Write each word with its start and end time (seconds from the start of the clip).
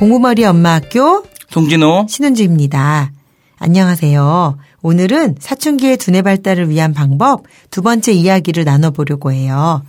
공부머리 0.00 0.46
엄마 0.46 0.76
학교 0.76 1.26
송진호 1.50 2.06
신은주입니다. 2.08 3.12
안녕하세요. 3.58 4.56
오늘은 4.80 5.36
사춘기의 5.38 5.98
두뇌 5.98 6.22
발달을 6.22 6.70
위한 6.70 6.94
방법 6.94 7.44
두 7.70 7.82
번째 7.82 8.12
이야기를 8.12 8.64
나눠보려고 8.64 9.30
해요. 9.30 9.82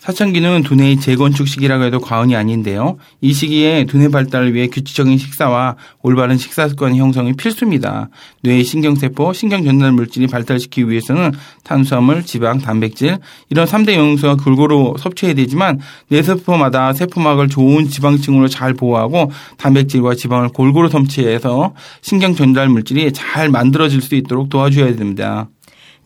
사춘기는 0.00 0.62
두뇌의 0.62 0.98
재건축 0.98 1.46
시기라고 1.46 1.84
해도 1.84 2.00
과언이 2.00 2.34
아닌데요. 2.34 2.96
이 3.20 3.34
시기에 3.34 3.84
두뇌 3.84 4.08
발달을 4.08 4.54
위해 4.54 4.66
규칙적인 4.66 5.18
식사와 5.18 5.76
올바른 6.00 6.38
식사 6.38 6.66
습관 6.68 6.96
형성이 6.96 7.34
필수입니다. 7.34 8.08
뇌의 8.42 8.64
신경세포, 8.64 9.34
신경전달 9.34 9.92
물질이 9.92 10.26
발달시키기 10.26 10.88
위해서는 10.88 11.32
탄수화물, 11.64 12.24
지방, 12.24 12.58
단백질 12.58 13.18
이런 13.50 13.66
3대 13.66 13.92
영양소가 13.92 14.42
골고루 14.42 14.94
섭취해야 14.98 15.34
되지만 15.34 15.80
뇌세포마다 16.08 16.94
세포막을 16.94 17.48
좋은 17.48 17.88
지방층으로 17.90 18.48
잘 18.48 18.72
보호하고 18.72 19.30
단백질과 19.58 20.14
지방을 20.14 20.48
골고루 20.48 20.88
섭취해서 20.88 21.74
신경전달 22.00 22.70
물질이 22.70 23.12
잘 23.12 23.50
만들어질 23.50 24.00
수 24.00 24.14
있도록 24.14 24.48
도와줘야 24.48 24.96
됩니다. 24.96 25.50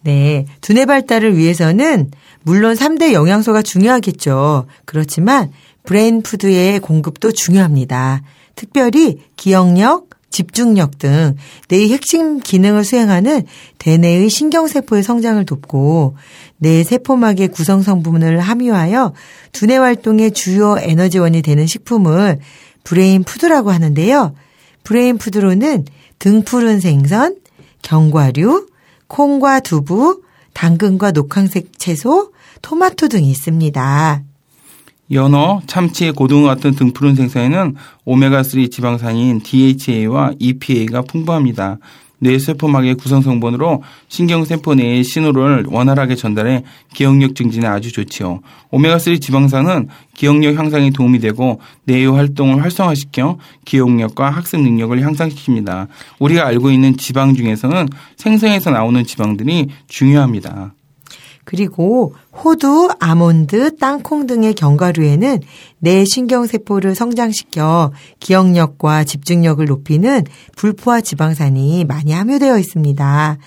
네. 0.03 0.47
두뇌 0.61 0.85
발달을 0.85 1.37
위해서는 1.37 2.11
물론 2.45 2.77
3대 2.77 3.13
영양소가 3.13 3.63
중요하겠죠. 3.63 4.67
그렇지만 4.85 5.51
brain 5.83 6.23
food의 6.23 6.79
공급도 6.79 7.33
중요합니다. 7.33 8.23
특별히 8.55 9.19
기억력, 9.37 10.11
집중력 10.31 10.99
등 10.99 11.37
뇌의 11.69 11.91
핵심 11.91 12.41
기능을 12.41 12.85
수행하는 12.85 13.45
대뇌의 13.79 14.29
신경세포의 14.29 15.03
성장을 15.03 15.45
돕고 15.47 16.17
뇌 16.59 16.83
세포막의 16.83 17.49
구성 17.49 17.83
성분을 17.83 18.41
함유하여 18.41 19.15
두뇌 19.53 19.77
활동의 19.77 20.33
주요 20.33 20.77
에너지원이 20.79 21.41
되는 21.43 21.67
식품을 21.67 22.41
brain 22.83 23.23
food라고 23.23 23.71
하는데요. 23.71 24.35
brain 24.83 25.19
food로는 25.19 25.85
등푸른 26.19 26.81
생선, 26.81 27.37
견과류, 27.83 28.67
콩과 29.07 29.61
두부, 29.61 30.24
당근과 30.55 31.11
녹황색 31.11 31.79
채소, 31.79 32.33
토마토 32.63 33.09
등이 33.09 33.31
있습니다. 33.31 34.23
연어, 35.11 35.61
참치, 35.67 36.11
고등어 36.13 36.47
같은 36.47 36.75
등푸른 36.75 37.15
생선에는 37.15 37.75
오메가3 38.07 38.71
지방산인 38.71 39.43
DHA와 39.43 40.33
EPA가 40.39 41.03
풍부합니다. 41.03 41.79
뇌세포막의 42.25 42.95
구성 42.95 43.21
성분으로 43.21 43.83
신경세포 44.09 44.75
내의 44.75 45.05
신호를 45.05 45.67
원활하게 45.69 46.17
전달해 46.17 46.65
기억력 46.93 47.35
증진에 47.35 47.67
아주 47.67 47.93
좋지요. 47.93 48.41
오메가3 48.73 49.21
지방산은 49.21 49.89
기억력 50.15 50.57
향상에 50.57 50.91
도움이 50.91 51.21
되고 51.21 51.61
뇌의 51.85 52.11
활동을 52.13 52.63
활성화시켜 52.63 53.39
기억력과 53.65 54.31
학습 54.31 54.61
능력을 54.61 54.99
향상시킵니다. 55.01 55.89
우리가 56.19 56.47
알고 56.47 56.71
있는 56.71 56.97
지방 56.97 57.35
중에서는 57.35 57.89
생선에서 58.17 58.71
나오는 58.71 59.05
지방들이 59.05 59.69
중요합니다. 59.87 60.73
그리고 61.45 62.15
호두, 62.33 62.89
아몬드, 62.99 63.77
땅콩 63.77 64.27
등의 64.27 64.55
견과류에는 64.55 65.41
뇌 65.79 66.05
신경세포를 66.05 66.95
성장시켜 66.95 67.93
기억력과 68.21 69.05
집중력을 69.05 69.65
높이는 69.65 70.25
불포화 70.57 71.01
지방산이 71.03 71.85
많이 71.85 72.13
함유되어 72.13 72.59
있습니다. 72.59 73.39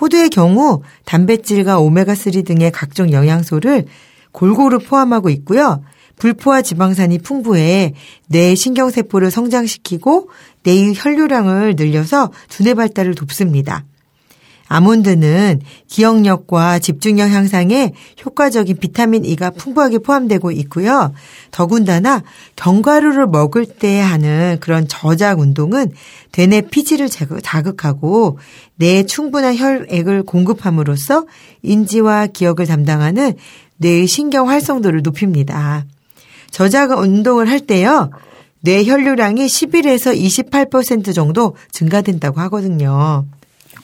호두의 0.00 0.30
경우 0.30 0.82
단백질과 1.04 1.78
오메가3 1.78 2.44
등의 2.46 2.72
각종 2.72 3.12
영양소를 3.12 3.84
골고루 4.32 4.80
포함하고 4.80 5.30
있고요. 5.30 5.82
불포화 6.16 6.62
지방산이 6.62 7.18
풍부해 7.18 7.94
뇌 8.28 8.54
신경세포를 8.54 9.30
성장시키고 9.30 10.30
뇌의 10.62 10.94
혈류량을 10.96 11.74
늘려서 11.76 12.30
두뇌 12.48 12.74
발달을 12.74 13.14
돕습니다. 13.14 13.84
아몬드는 14.74 15.60
기억력과 15.86 16.80
집중력 16.80 17.30
향상에 17.30 17.92
효과적인 18.24 18.78
비타민 18.78 19.24
E가 19.24 19.50
풍부하게 19.50 19.98
포함되고 19.98 20.50
있고요. 20.50 21.12
더군다나 21.52 22.24
견과류를 22.56 23.28
먹을 23.28 23.66
때 23.66 24.00
하는 24.00 24.56
그런 24.58 24.88
저작 24.88 25.38
운동은 25.38 25.92
대뇌 26.32 26.62
피지를 26.62 27.08
자극하고 27.08 28.38
뇌에 28.74 29.06
충분한 29.06 29.56
혈액을 29.56 30.24
공급함으로써 30.24 31.26
인지와 31.62 32.26
기억을 32.26 32.66
담당하는 32.66 33.34
뇌의 33.76 34.08
신경 34.08 34.48
활성도를 34.48 35.02
높입니다. 35.02 35.84
저작 36.50 36.90
운동을 36.98 37.48
할 37.48 37.60
때요. 37.60 38.10
뇌 38.60 38.84
혈류량이 38.84 39.46
11에서 39.46 40.18
28% 40.18 41.14
정도 41.14 41.54
증가된다고 41.70 42.40
하거든요. 42.40 43.26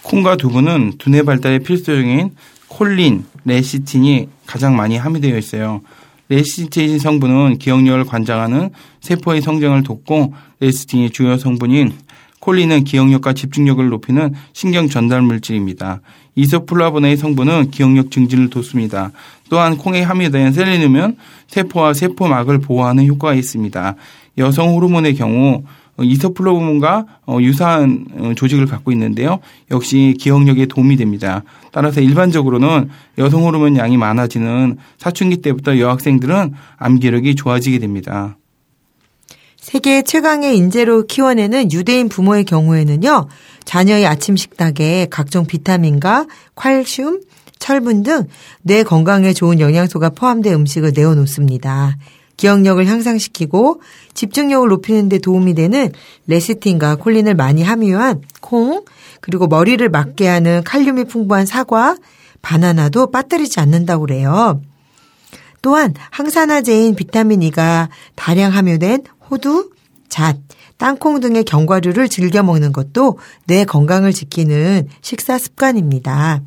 콩과 0.03 0.37
두부는 0.37 0.95
두뇌 0.99 1.23
발달에 1.23 1.59
필수적인 1.61 2.31
콜린, 2.69 3.25
레시틴이 3.45 4.29
가장 4.47 4.77
많이 4.77 4.97
함유되어 4.97 5.37
있어요. 5.37 5.81
레시틴 6.29 6.99
성분은 6.99 7.59
기억력을 7.59 8.05
관장하는 8.05 8.71
세포의 9.01 9.43
성장을 9.43 9.83
돕고 9.83 10.33
레시틴의 10.61 11.11
주요 11.11 11.37
성분인 11.37 11.93
콜린은 12.39 12.85
기억력과 12.85 13.35
집중력을 13.35 13.87
높이는 13.89 14.35
신경 14.53 14.89
전달 14.89 15.23
물질입니다. 15.23 16.01
이소플라보나의 16.37 17.17
성분은 17.17 17.71
기억력 17.71 18.11
증진을 18.11 18.49
돕습니다. 18.49 19.11
또한 19.51 19.77
콩에 19.77 20.01
함유된 20.01 20.53
셀레늄은 20.53 21.17
세포와 21.49 21.93
세포막을 21.93 22.61
보호하는 22.61 23.07
효과가 23.07 23.35
있습니다. 23.35 23.97
여성 24.39 24.75
호르몬의 24.75 25.17
경우 25.17 25.65
어, 25.65 25.90
이소플로몬과 26.03 27.07
어, 27.27 27.39
유사한 27.41 28.07
어, 28.19 28.33
조직을 28.35 28.67
갖고 28.67 28.93
있는데요. 28.93 29.41
역시 29.71 30.15
기억력에 30.19 30.67
도움이 30.67 30.97
됩니다. 30.97 31.43
따라서 31.73 32.01
일반적으로는 32.01 32.89
여성 33.19 33.45
호르몬 33.45 33.77
양이 33.77 33.97
많아지는 33.97 34.79
사춘기 34.99 35.39
때부터 35.39 35.79
여학생들은 35.79 36.53
암기력이 36.77 37.35
좋아지게 37.35 37.79
됩니다. 37.79 38.37
세계 39.57 40.03
최강의 40.03 40.57
인재로 40.57 41.07
키워내는 41.07 41.71
유대인 41.73 42.09
부모의 42.09 42.45
경우에는요, 42.45 43.29
자녀의 43.65 44.07
아침 44.07 44.37
식탁에 44.37 45.07
각종 45.11 45.47
비타민과 45.47 46.27
칼슘, 46.55 47.21
철분 47.59 48.03
등 48.03 48.27
뇌 48.63 48.83
건강에 48.83 49.33
좋은 49.33 49.61
영양소가 49.61 50.11
포함된 50.11 50.55
음식을 50.55 50.93
내어놓습니다. 50.95 51.97
기억력을 52.41 52.85
향상시키고 52.87 53.83
집중력을 54.15 54.67
높이는 54.67 55.11
데 55.11 55.19
도움이 55.19 55.55
되는 55.55 55.93
레시틴과 56.27 56.97
콜린을 56.97 57.35
많이 57.35 57.63
함유한 57.63 58.23
콩, 58.41 58.85
그리고 59.21 59.47
머리를 59.47 59.87
맑게 59.91 60.27
하는 60.27 60.65
칼륨이 60.65 61.05
풍부한 61.05 61.45
사과, 61.45 61.97
바나나도 62.41 63.11
빠뜨리지 63.11 63.61
않는다고 63.61 64.07
그래요. 64.07 64.63
또한 65.61 65.93
항산화제인 66.11 66.95
비타민 66.95 67.43
E가 67.43 67.91
다량 68.15 68.55
함유된 68.55 69.03
호두, 69.29 69.71
잣, 70.09 70.39
땅콩 70.79 71.21
등의 71.21 71.45
견과류를 71.45 72.09
즐겨 72.09 72.43
먹는 72.43 72.73
것도 72.73 73.19
뇌 73.47 73.67
건강을 73.67 74.15
지키는 74.15 74.89
식사 75.03 75.37
습관입니다. 75.37 76.41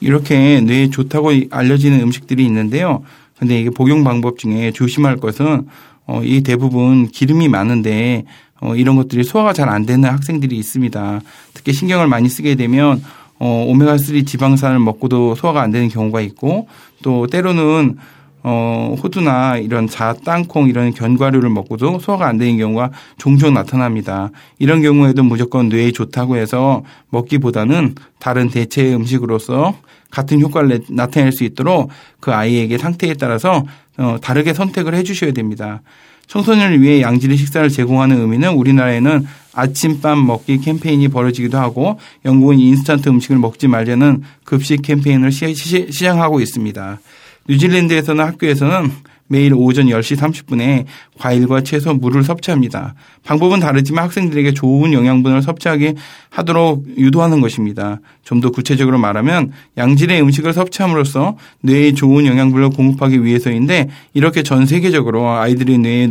이렇게 0.00 0.60
뇌에 0.60 0.90
좋다고 0.90 1.32
알려지는 1.50 2.00
음식들이 2.00 2.46
있는데요. 2.46 3.02
근데 3.40 3.58
이게 3.58 3.70
복용 3.70 4.04
방법 4.04 4.38
중에 4.38 4.70
조심할 4.70 5.16
것은 5.16 5.66
어, 6.06 6.20
이 6.22 6.42
대부분 6.42 7.08
기름이 7.08 7.48
많은데 7.48 8.24
어, 8.60 8.74
이런 8.76 8.96
것들이 8.96 9.24
소화가 9.24 9.54
잘 9.54 9.70
안 9.70 9.86
되는 9.86 10.08
학생들이 10.08 10.56
있습니다. 10.56 11.20
특히 11.54 11.72
신경을 11.72 12.06
많이 12.06 12.28
쓰게 12.28 12.54
되면 12.54 13.02
어, 13.38 13.66
오메가3 13.68 14.26
지방산을 14.26 14.78
먹고도 14.80 15.34
소화가 15.34 15.62
안 15.62 15.70
되는 15.70 15.88
경우가 15.88 16.20
있고 16.20 16.68
또 17.02 17.26
때로는 17.26 17.96
어, 18.42 18.94
호두나 19.02 19.58
이런 19.58 19.86
자, 19.86 20.14
땅콩 20.24 20.68
이런 20.68 20.92
견과류를 20.92 21.50
먹고도 21.50 21.98
소화가 21.98 22.26
안 22.26 22.38
되는 22.38 22.56
경우가 22.56 22.90
종종 23.18 23.54
나타납니다. 23.54 24.30
이런 24.58 24.82
경우에도 24.82 25.22
무조건 25.22 25.68
뇌에 25.68 25.92
좋다고 25.92 26.36
해서 26.36 26.82
먹기보다는 27.10 27.94
다른 28.18 28.48
대체 28.48 28.94
음식으로서 28.94 29.74
같은 30.10 30.40
효과를 30.40 30.80
나타낼 30.88 31.32
수 31.32 31.44
있도록 31.44 31.90
그 32.18 32.32
아이에게 32.32 32.78
상태에 32.78 33.14
따라서 33.14 33.64
어, 33.98 34.16
다르게 34.20 34.54
선택을 34.54 34.94
해 34.94 35.02
주셔야 35.02 35.32
됩니다. 35.32 35.82
청소년을 36.26 36.80
위해 36.80 37.02
양질의 37.02 37.36
식사를 37.36 37.68
제공하는 37.70 38.20
의미는 38.20 38.52
우리나라에는 38.52 39.26
아침밥 39.52 40.16
먹기 40.16 40.60
캠페인이 40.60 41.08
벌어지기도 41.08 41.58
하고 41.58 41.98
영국은 42.24 42.60
인스턴트 42.60 43.08
음식을 43.08 43.38
먹지 43.38 43.66
말자는 43.66 44.22
급식 44.44 44.80
캠페인을 44.82 45.32
시작하고 45.32 46.40
있습니다. 46.40 47.00
뉴질랜드에서는 47.50 48.24
학교에서는 48.24 48.92
매일 49.26 49.54
오전 49.54 49.86
10시 49.86 50.16
30분에 50.16 50.86
과일과 51.18 51.62
채소, 51.62 51.94
물을 51.94 52.24
섭취합니다. 52.24 52.94
방법은 53.24 53.60
다르지만 53.60 54.04
학생들에게 54.04 54.54
좋은 54.54 54.92
영양분을 54.92 55.40
섭취하게 55.42 55.94
하도록 56.30 56.84
유도하는 56.98 57.40
것입니다. 57.40 58.00
좀 58.24 58.40
더 58.40 58.50
구체적으로 58.50 58.98
말하면 58.98 59.52
양질의 59.76 60.22
음식을 60.22 60.52
섭취함으로써 60.52 61.36
뇌에 61.60 61.92
좋은 61.92 62.26
영양분을 62.26 62.70
공급하기 62.70 63.22
위해서인데 63.24 63.88
이렇게 64.14 64.42
전 64.42 64.66
세계적으로 64.66 65.28
아이들의 65.28 65.78
뇌에 65.78 66.08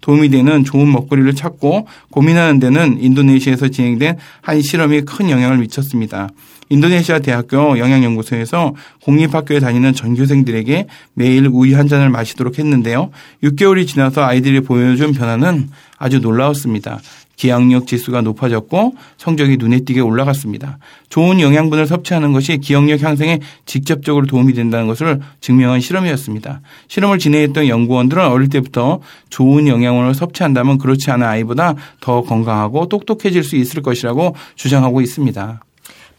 도움이 0.00 0.28
되는 0.28 0.64
좋은 0.64 0.92
먹거리를 0.92 1.34
찾고 1.34 1.88
고민하는 2.10 2.60
데는 2.60 3.00
인도네시아에서 3.00 3.68
진행된 3.68 4.16
한 4.42 4.62
실험이 4.62 5.02
큰 5.02 5.30
영향을 5.30 5.58
미쳤습니다. 5.58 6.28
인도네시아 6.70 7.18
대학교 7.18 7.78
영양연구소에서 7.78 8.74
공립학교에 9.02 9.60
다니는 9.60 9.92
전교생들에게 9.92 10.86
매일 11.14 11.48
우유 11.48 11.76
한 11.76 11.88
잔을 11.88 12.08
마시도록 12.10 12.58
했는데요. 12.58 13.10
6개월이 13.42 13.86
지나서 13.86 14.22
아이들이 14.22 14.60
보여준 14.60 15.12
변화는 15.12 15.68
아주 15.98 16.20
놀라웠습니다. 16.20 17.00
기억력 17.40 17.86
지수가 17.86 18.20
높아졌고 18.20 18.94
성적이 19.16 19.56
눈에 19.56 19.80
띄게 19.80 20.00
올라갔습니다. 20.00 20.78
좋은 21.08 21.40
영양분을 21.40 21.86
섭취하는 21.86 22.32
것이 22.32 22.58
기억력 22.58 23.02
향상에 23.02 23.40
직접적으로 23.64 24.26
도움이 24.26 24.52
된다는 24.52 24.86
것을 24.86 25.20
증명한 25.40 25.80
실험이었습니다. 25.80 26.60
실험을 26.88 27.18
진행했던 27.18 27.66
연구원들은 27.66 28.26
어릴 28.26 28.50
때부터 28.50 29.00
좋은 29.30 29.68
영양분을 29.68 30.14
섭취한다면 30.14 30.76
그렇지 30.76 31.10
않은 31.10 31.26
아이보다 31.26 31.76
더 32.00 32.20
건강하고 32.20 32.90
똑똑해질 32.90 33.42
수 33.42 33.56
있을 33.56 33.80
것이라고 33.80 34.36
주장하고 34.54 35.00
있습니다. 35.00 35.60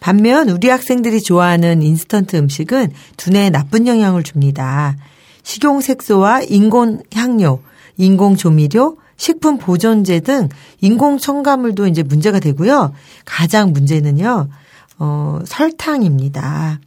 반면 0.01 0.49
우리 0.49 0.67
학생들이 0.67 1.21
좋아하는 1.21 1.83
인스턴트 1.83 2.35
음식은 2.35 2.91
두뇌에 3.17 3.51
나쁜 3.51 3.85
영향을 3.87 4.23
줍니다. 4.23 4.97
식용색소와 5.43 6.41
인공 6.41 7.03
향료, 7.13 7.61
인공 7.97 8.35
조미료, 8.35 8.97
식품 9.15 9.59
보존제 9.59 10.21
등 10.21 10.49
인공 10.81 11.19
첨가물도 11.19 11.85
이제 11.85 12.01
문제가 12.01 12.39
되고요. 12.39 12.93
가장 13.25 13.73
문제는요. 13.73 14.49
어, 14.97 15.39
설탕입니다. 15.45 16.79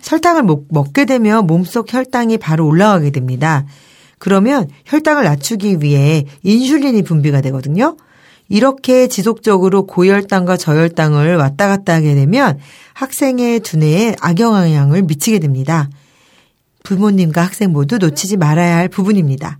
설탕을 0.00 0.44
먹, 0.44 0.66
먹게 0.70 1.04
되면 1.04 1.48
몸속 1.48 1.92
혈당이 1.92 2.38
바로 2.38 2.68
올라가게 2.68 3.10
됩니다. 3.10 3.66
그러면 4.18 4.68
혈당을 4.84 5.24
낮추기 5.24 5.78
위해 5.80 6.26
인슐린이 6.44 7.02
분비가 7.02 7.40
되거든요. 7.40 7.96
이렇게 8.52 9.06
지속적으로 9.08 9.86
고혈당과 9.86 10.58
저혈당을 10.58 11.36
왔다 11.36 11.68
갔다 11.68 11.94
하게 11.94 12.14
되면 12.14 12.58
학생의 12.92 13.60
두뇌에 13.60 14.16
악영향을 14.20 15.04
미치게 15.04 15.38
됩니다. 15.38 15.88
부모님과 16.82 17.44
학생 17.44 17.72
모두 17.72 17.96
놓치지 17.96 18.36
말아야 18.36 18.76
할 18.76 18.88
부분입니다. 18.90 19.58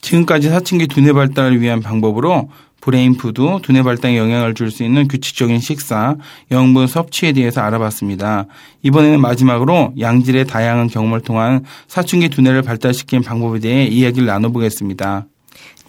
지금까지 0.00 0.48
사춘기 0.48 0.86
두뇌 0.86 1.12
발달을 1.12 1.60
위한 1.60 1.82
방법으로 1.82 2.48
brain 2.80 3.19
food, 3.19 3.58
두뇌 3.62 3.82
발달에 3.82 4.16
영향을 4.16 4.54
줄 4.54 4.70
수 4.70 4.84
있는 4.84 5.06
규칙적인 5.06 5.60
식사, 5.60 6.16
영양분 6.50 6.86
섭취에 6.86 7.32
대해서 7.32 7.60
알아봤습니다. 7.60 8.46
이번에는 8.82 9.20
마지막으로 9.20 9.92
양질의 10.00 10.46
다양한 10.46 10.88
경험을 10.88 11.20
통한 11.20 11.66
사춘기 11.88 12.30
두뇌를 12.30 12.62
발달시키는 12.62 13.22
방법에 13.22 13.58
대해 13.58 13.84
이야기를 13.84 14.26
나눠보겠습니다. 14.26 15.26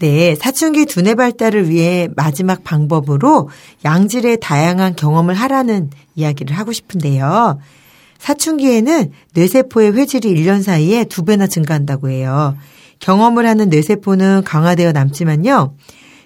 네, 0.01 0.33
사춘기 0.33 0.87
두뇌 0.87 1.13
발달을 1.13 1.69
위해 1.69 2.09
마지막 2.15 2.63
방법으로 2.63 3.49
양질의 3.85 4.39
다양한 4.41 4.95
경험을 4.95 5.35
하라는 5.35 5.91
이야기를 6.15 6.57
하고 6.57 6.71
싶은데요. 6.71 7.59
사춘기에는 8.17 9.11
뇌세포의 9.35 9.93
회질이 9.93 10.33
1년 10.33 10.63
사이에 10.63 11.03
두 11.03 11.23
배나 11.23 11.45
증가한다고 11.45 12.09
해요. 12.09 12.57
경험을 12.97 13.45
하는 13.45 13.69
뇌세포는 13.69 14.43
강화되어 14.43 14.91
남지만요. 14.91 15.75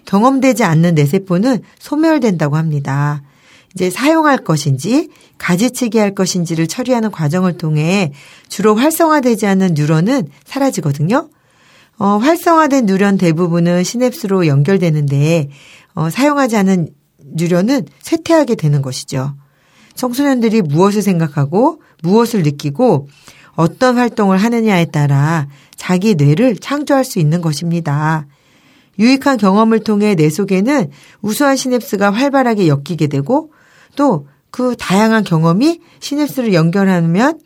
경험되지 0.06 0.64
않는 0.64 0.94
뇌세포는 0.94 1.60
소멸된다고 1.78 2.56
합니다. 2.56 3.22
이제 3.74 3.90
사용할 3.90 4.38
것인지 4.38 5.10
가지치기 5.36 5.98
할 5.98 6.14
것인지를 6.14 6.66
처리하는 6.66 7.10
과정을 7.10 7.58
통해 7.58 8.14
주로 8.48 8.74
활성화되지 8.74 9.46
않는 9.46 9.74
뉴런은 9.74 10.28
사라지거든요. 10.46 11.28
어, 11.98 12.18
활성화된 12.18 12.86
뉴런 12.86 13.16
대부분은 13.16 13.84
시냅스로 13.84 14.46
연결되는데 14.46 15.48
어, 15.94 16.10
사용하지 16.10 16.56
않은 16.56 16.88
뉴런은 17.34 17.86
쇠퇴하게 18.00 18.54
되는 18.54 18.82
것이죠. 18.82 19.34
청소년들이 19.94 20.62
무엇을 20.62 21.02
생각하고 21.02 21.80
무엇을 22.02 22.42
느끼고 22.42 23.08
어떤 23.54 23.96
활동을 23.96 24.36
하느냐에 24.36 24.86
따라 24.86 25.48
자기 25.74 26.14
뇌를 26.14 26.56
창조할 26.56 27.04
수 27.04 27.18
있는 27.18 27.40
것입니다. 27.40 28.26
유익한 28.98 29.38
경험을 29.38 29.80
통해 29.80 30.14
뇌 30.14 30.28
속에는 30.28 30.90
우수한 31.22 31.56
시냅스가 31.56 32.10
활발하게 32.10 32.68
엮이게 32.68 33.06
되고 33.06 33.52
또 33.96 34.26
그 34.56 34.74
다양한 34.74 35.22
경험이 35.22 35.80
시냅스를 36.00 36.54
연결하면 36.54 37.38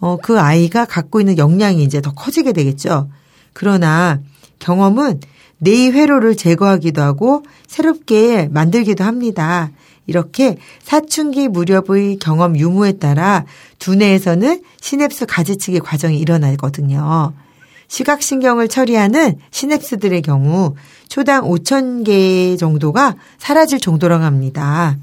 어, 0.00 0.16
그 0.16 0.40
아이가 0.40 0.86
갖고 0.86 1.20
있는 1.20 1.36
역량이 1.36 1.82
이제 1.82 2.00
더 2.00 2.14
커지게 2.14 2.54
되겠죠. 2.54 3.10
그러나 3.54 4.20
경험은 4.58 5.20
뇌의 5.58 5.92
회로를 5.92 6.36
제거하기도 6.36 7.00
하고 7.00 7.42
새롭게 7.66 8.48
만들기도 8.50 9.02
합니다. 9.04 9.70
이렇게 10.06 10.58
사춘기 10.82 11.48
무렵의 11.48 12.18
경험 12.20 12.58
유무에 12.58 12.92
따라 12.92 13.46
두뇌에서는 13.78 14.62
시냅스 14.80 15.24
가지치기 15.26 15.80
과정이 15.80 16.18
일어나거든요. 16.18 17.32
시각신경을 17.88 18.68
처리하는 18.68 19.36
시냅스들의 19.50 20.22
경우 20.22 20.74
초당 21.08 21.44
5,000개 21.44 22.58
정도가 22.58 23.14
사라질 23.38 23.78
정도라고 23.80 24.24
합니다. 24.24 24.98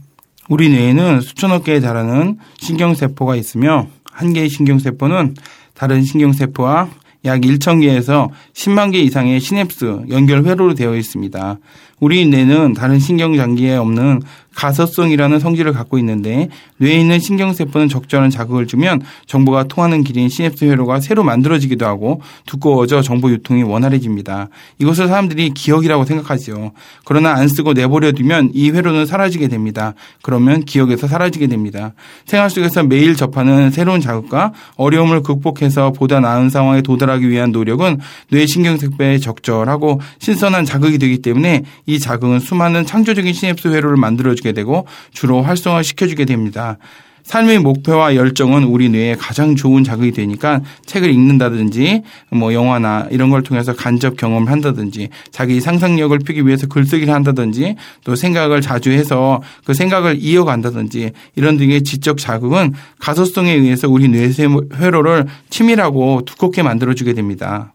우리 0.50 0.70
뇌에는 0.70 1.22
수천억 1.22 1.64
개에 1.64 1.80
달하는 1.80 2.38
신경세포가 2.60 3.36
있으며 3.36 3.88
한 4.12 4.34
개의 4.34 4.50
신경세포는 4.50 5.36
다른 5.74 6.04
신경세포와 6.04 6.90
약 7.26 7.42
1,000개에서 7.42 8.30
10만 8.54 8.92
개 8.92 9.00
이상의 9.00 9.40
시냅스 9.40 10.06
연결 10.10 10.44
회로로 10.46 10.74
되어 10.74 10.96
있습니다. 10.96 11.60
우리 12.02 12.26
뇌는 12.26 12.74
다른 12.74 13.00
신경장기에 13.00 13.76
없는 13.76 14.22
가서성이라는 14.56 15.40
성질을 15.40 15.72
갖고 15.72 15.98
있는데 16.00 16.50
뇌에 16.78 17.00
있는 17.00 17.20
신경세포는 17.20 17.88
적절한 17.88 18.30
자극을 18.30 18.68
주면 18.68 19.02
정보가 19.26 19.66
통하는 19.66 20.04
길인 20.04 20.28
시냅스 20.28 20.66
회로가 20.66 21.00
새로 21.00 21.24
만들어지기도 21.24 21.86
하고 21.86 22.22
두꺼워져 22.46 23.02
정보 23.02 23.32
유통이 23.32 23.64
원활해집니다. 23.64 24.50
이것을 24.80 25.08
사람들이 25.08 25.52
기억이라고 25.52 26.04
생각하지요. 26.06 26.72
그러나 27.06 27.34
안 27.34 27.48
쓰고 27.48 27.74
내버려 27.74 28.12
두면 28.12 28.52
이 28.54 28.72
회로는 28.72 29.06
사라지게 29.06 29.48
됩니다. 29.48 29.94
그러면 30.22 30.66
기억에서 30.66 31.08
사라지게 31.08 31.48
됩니다. 31.48 31.94
생활 32.26 32.50
속에서 32.50 32.84
매일 32.84 33.16
접하는 33.16 33.72
새로운 33.72 34.02
자극과 34.02 34.54
어려움을 34.76 35.22
극복해서 35.22 35.92
보다 35.92 36.20
나은 36.20 36.50
상황에 36.50 36.82
도달하기 36.82 37.30
위한 37.30 37.52
노력은 37.52 38.00
뇌 38.30 38.46
신경세포에 38.46 39.20
적절하고 39.20 40.02
신선한 40.20 40.66
자극이 40.66 40.98
되기 40.98 41.20
때문에 41.20 41.64
이 41.92 42.00
자극은 42.00 42.40
수많은 42.40 42.86
창조적인 42.86 43.34
시냅스 43.34 43.68
회로를 43.68 43.98
만들어 43.98 44.34
주게 44.34 44.54
되고 44.54 44.88
주로 45.12 45.42
활성화시켜주게 45.42 46.24
됩니다. 46.24 46.78
삶의 47.24 47.60
목표와 47.60 48.16
열정은 48.16 48.64
우리 48.64 48.88
뇌에 48.90 49.16
가장 49.16 49.56
좋은 49.58 49.84
자극이 49.84 50.12
되니까 50.12 50.62
책을 50.86 51.12
읽는다든지 51.12 52.02
뭐 52.32 52.54
영화나 52.54 53.08
이런 53.12 53.30
걸 53.30 53.44
통해서 53.44 53.76
간접 53.76 54.16
경험을 54.16 54.50
한다든지 54.50 55.10
자기 55.32 55.60
상상력을 55.60 56.18
피기 56.20 56.48
위해서 56.48 56.66
글쓰기를 56.68 57.14
한다든지 57.14 57.76
또 58.06 58.16
생각을 58.16 58.62
자주 58.62 58.92
해서 58.92 59.42
그 59.66 59.74
생각을 59.74 60.18
이어간다든지 60.20 61.12
이런 61.36 61.58
등의 61.58 61.84
지적 61.84 62.18
자극은 62.18 62.74
가소성에 63.00 63.52
의해서 63.52 63.90
우리 63.90 64.08
뇌 64.08 64.32
회로를 64.76 65.28
치밀하고 65.50 66.22
두껍게 66.26 66.64
만들어주게 66.64 67.14
됩니다. 67.14 67.74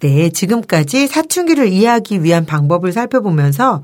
네, 0.00 0.28
지금까지 0.28 1.06
사춘기를 1.06 1.68
이해하기 1.68 2.22
위한 2.22 2.44
방법을 2.44 2.92
살펴보면서 2.92 3.82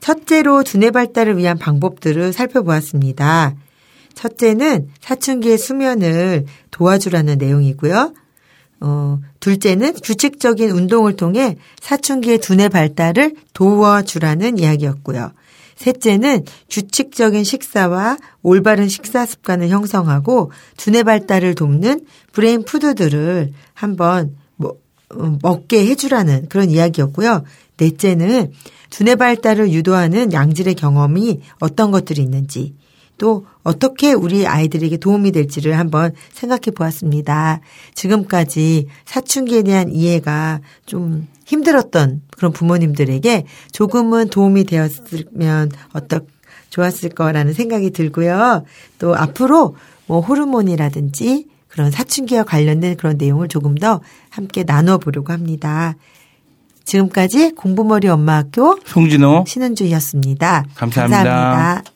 첫째로 0.00 0.64
두뇌 0.64 0.90
발달을 0.90 1.38
위한 1.38 1.56
방법들을 1.58 2.32
살펴보았습니다. 2.32 3.54
첫째는 4.14 4.88
사춘기의 5.00 5.58
수면을 5.58 6.46
도와주라는 6.72 7.38
내용이고요. 7.38 8.12
어, 8.80 9.20
둘째는 9.38 9.94
규칙적인 10.02 10.70
운동을 10.70 11.14
통해 11.14 11.56
사춘기의 11.80 12.38
두뇌 12.38 12.68
발달을 12.68 13.36
도와주라는 13.52 14.58
이야기였고요. 14.58 15.32
셋째는 15.76 16.44
규칙적인 16.68 17.44
식사와 17.44 18.18
올바른 18.42 18.88
식사 18.88 19.24
습관을 19.24 19.68
형성하고 19.68 20.50
두뇌 20.76 21.04
발달을 21.04 21.54
돕는 21.54 22.04
brain 22.32 22.64
food들을 22.64 23.52
한번 23.72 24.36
먹게 25.42 25.86
해주라는 25.86 26.48
그런 26.48 26.70
이야기였고요. 26.70 27.44
넷째는 27.76 28.52
두뇌 28.90 29.14
발달을 29.14 29.72
유도하는 29.72 30.32
양질의 30.32 30.74
경험이 30.74 31.40
어떤 31.60 31.90
것들이 31.90 32.22
있는지, 32.22 32.74
또 33.18 33.46
어떻게 33.62 34.12
우리 34.12 34.46
아이들에게 34.46 34.96
도움이 34.96 35.32
될지를 35.32 35.78
한번 35.78 36.12
생각해 36.32 36.72
보았습니다. 36.74 37.60
지금까지 37.94 38.88
사춘기에 39.04 39.62
대한 39.62 39.90
이해가 39.92 40.60
좀 40.86 41.28
힘들었던 41.44 42.22
그런 42.36 42.52
부모님들에게 42.52 43.46
조금은 43.72 44.28
도움이 44.28 44.64
되었으면 44.64 45.70
어떻 45.92 46.26
좋았을 46.70 47.10
거라는 47.10 47.52
생각이 47.52 47.90
들고요. 47.90 48.64
또 48.98 49.14
앞으로 49.14 49.76
뭐 50.06 50.20
호르몬이라든지 50.20 51.46
그런 51.72 51.90
사춘기와 51.90 52.44
관련된 52.44 52.96
그런 52.96 53.16
내용을 53.16 53.48
조금 53.48 53.74
더 53.74 54.00
함께 54.30 54.62
나눠 54.62 54.98
보려고 54.98 55.32
합니다. 55.32 55.94
지금까지 56.84 57.52
공부머리 57.52 58.08
엄마학교 58.08 58.78
송진호 58.84 59.44
신은주였습니다 59.46 60.64
감사합니다. 60.74 61.24
감사합니다. 61.24 61.91